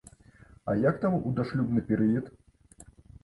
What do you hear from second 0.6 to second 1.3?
А як там